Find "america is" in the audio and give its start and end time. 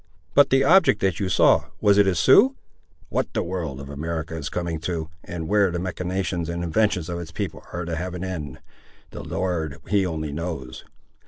3.87-4.49